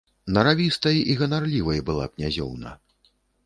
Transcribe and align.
Наравістай 0.37 0.97
і 1.01 1.13
ганарлівай 1.21 1.85
была 1.91 2.05
князёўна. 2.15 2.69